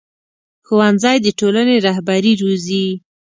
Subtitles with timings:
[0.67, 2.85] ښوونځی د ټولنې رهبري روزي